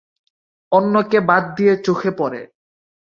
[0.71, 2.41] অন্যকে বাদ দিয়ে চোখে পড়ে।